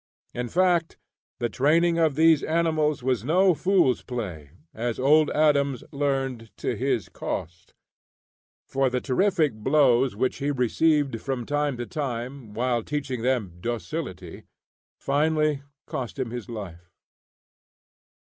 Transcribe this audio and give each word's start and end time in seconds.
In 0.33 0.49
fact, 0.49 0.97
the 1.37 1.47
training 1.47 1.99
of 1.99 2.15
these 2.15 2.41
animals 2.41 3.03
was 3.03 3.23
no 3.23 3.53
fool's 3.53 4.01
play, 4.01 4.49
as 4.73 4.97
Old 4.99 5.29
Adams 5.29 5.83
learned 5.91 6.49
to 6.57 6.75
his 6.75 7.07
cost; 7.07 7.75
for 8.67 8.89
the 8.89 8.99
terrific 8.99 9.53
blows 9.53 10.15
which 10.15 10.37
he 10.37 10.49
received 10.49 11.21
from 11.21 11.45
time 11.45 11.77
to 11.77 11.85
time, 11.85 12.55
while 12.55 12.81
teaching 12.81 13.21
them 13.21 13.57
"docility," 13.59 14.41
finally 14.99 15.61
cost 15.85 16.17
him 16.17 16.31
his 16.31 16.49
life. 16.49 16.89